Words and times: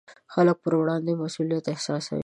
د 0.25 0.31
خلکو 0.33 0.59
پر 0.63 0.73
وړاندې 0.81 1.11
مسوولیت 1.21 1.65
احساسوي. 1.69 2.19